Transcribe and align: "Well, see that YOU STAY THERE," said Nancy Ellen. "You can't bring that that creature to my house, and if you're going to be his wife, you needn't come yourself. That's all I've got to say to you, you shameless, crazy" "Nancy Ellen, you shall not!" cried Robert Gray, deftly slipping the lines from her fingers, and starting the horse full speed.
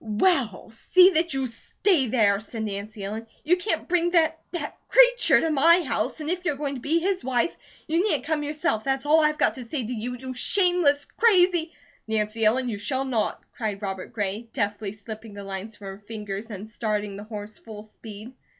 "Well, 0.03 0.71
see 0.71 1.11
that 1.11 1.31
YOU 1.35 1.45
STAY 1.45 2.07
THERE," 2.07 2.39
said 2.39 2.63
Nancy 2.63 3.03
Ellen. 3.03 3.27
"You 3.43 3.55
can't 3.55 3.87
bring 3.87 4.09
that 4.13 4.39
that 4.51 4.75
creature 4.87 5.39
to 5.39 5.51
my 5.51 5.83
house, 5.83 6.19
and 6.19 6.27
if 6.27 6.43
you're 6.43 6.55
going 6.55 6.73
to 6.73 6.81
be 6.81 6.97
his 6.97 7.23
wife, 7.23 7.55
you 7.85 8.01
needn't 8.01 8.23
come 8.23 8.41
yourself. 8.41 8.83
That's 8.83 9.05
all 9.05 9.19
I've 9.21 9.37
got 9.37 9.53
to 9.61 9.63
say 9.63 9.85
to 9.85 9.93
you, 9.93 10.17
you 10.17 10.33
shameless, 10.33 11.05
crazy" 11.05 11.71
"Nancy 12.07 12.43
Ellen, 12.43 12.67
you 12.67 12.79
shall 12.79 13.05
not!" 13.05 13.43
cried 13.55 13.83
Robert 13.83 14.11
Gray, 14.11 14.49
deftly 14.53 14.93
slipping 14.93 15.35
the 15.35 15.43
lines 15.43 15.75
from 15.75 15.85
her 15.89 15.99
fingers, 15.99 16.49
and 16.49 16.67
starting 16.67 17.15
the 17.15 17.23
horse 17.25 17.59
full 17.59 17.83
speed. 17.83 18.33